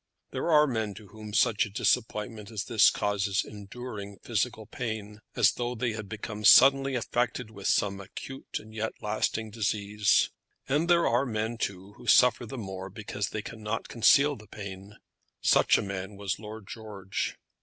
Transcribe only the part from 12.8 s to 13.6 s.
because they